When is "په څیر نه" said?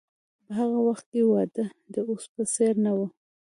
2.33-2.91